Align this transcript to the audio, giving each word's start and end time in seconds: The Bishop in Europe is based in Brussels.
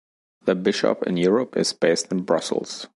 The 0.45 0.55
Bishop 0.55 1.03
in 1.03 1.17
Europe 1.17 1.55
is 1.55 1.73
based 1.73 2.11
in 2.11 2.23
Brussels. 2.23 2.87